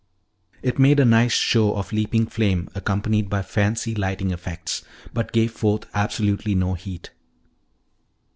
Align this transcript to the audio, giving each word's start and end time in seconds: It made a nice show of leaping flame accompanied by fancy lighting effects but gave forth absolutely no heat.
It 0.63 0.79
made 0.79 0.99
a 0.99 1.05
nice 1.05 1.31
show 1.33 1.75
of 1.75 1.91
leaping 1.93 2.25
flame 2.25 2.69
accompanied 2.73 3.29
by 3.29 3.43
fancy 3.43 3.93
lighting 3.93 4.31
effects 4.31 4.83
but 5.13 5.31
gave 5.31 5.51
forth 5.51 5.85
absolutely 5.93 6.55
no 6.55 6.73
heat. 6.73 7.11